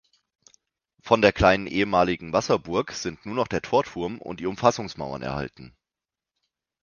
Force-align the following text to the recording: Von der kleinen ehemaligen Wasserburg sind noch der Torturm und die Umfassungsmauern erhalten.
Von 1.03 1.21
der 1.21 1.31
kleinen 1.31 1.67
ehemaligen 1.67 2.33
Wasserburg 2.33 2.91
sind 2.93 3.23
noch 3.27 3.47
der 3.47 3.61
Torturm 3.61 4.17
und 4.19 4.39
die 4.39 4.47
Umfassungsmauern 4.47 5.21
erhalten. 5.21 5.75